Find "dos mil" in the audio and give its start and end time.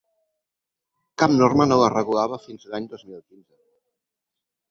2.95-3.19